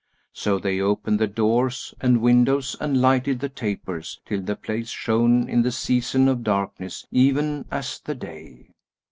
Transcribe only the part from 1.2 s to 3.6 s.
doors and windows and lighted the